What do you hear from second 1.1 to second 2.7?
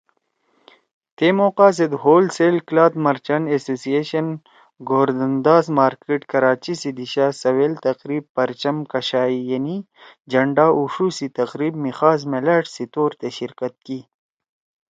تے موقع زید ہول سیل